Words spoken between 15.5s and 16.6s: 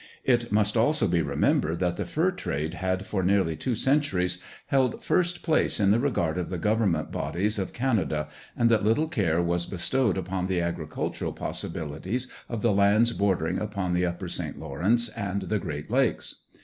Great Lakes.